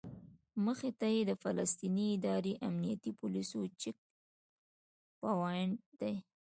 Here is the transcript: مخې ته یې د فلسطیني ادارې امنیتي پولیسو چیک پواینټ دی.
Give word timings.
مخې 0.65 0.89
ته 0.99 1.07
یې 1.15 1.21
د 1.29 1.31
فلسطیني 1.43 2.05
ادارې 2.17 2.53
امنیتي 2.67 3.11
پولیسو 3.19 3.59
چیک 3.81 3.97
پواینټ 5.21 5.77
دی. 5.99 6.15